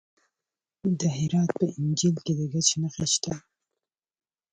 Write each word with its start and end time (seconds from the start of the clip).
د 0.99 1.01
هرات 1.17 1.49
په 1.59 1.65
انجیل 1.77 2.15
کې 2.25 2.33
د 2.39 2.41
ګچ 2.51 2.69
نښې 2.81 3.05
شته. 3.13 3.33